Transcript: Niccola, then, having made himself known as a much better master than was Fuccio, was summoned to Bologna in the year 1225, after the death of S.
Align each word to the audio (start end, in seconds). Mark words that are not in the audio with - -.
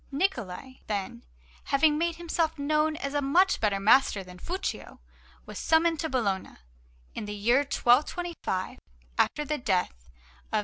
Niccola, 0.11 0.77
then, 0.87 1.23
having 1.65 1.95
made 1.95 2.15
himself 2.15 2.57
known 2.57 2.95
as 2.95 3.13
a 3.13 3.21
much 3.21 3.61
better 3.61 3.79
master 3.79 4.23
than 4.23 4.37
was 4.37 4.43
Fuccio, 4.47 4.97
was 5.45 5.59
summoned 5.59 5.99
to 5.99 6.09
Bologna 6.09 6.57
in 7.13 7.25
the 7.25 7.35
year 7.35 7.57
1225, 7.59 8.79
after 9.19 9.45
the 9.45 9.59
death 9.59 10.09
of 10.51 10.57
S. 10.57 10.59